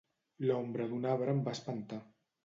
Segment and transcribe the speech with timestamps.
[0.45, 2.01] L'ombra d'un arbre em va espantar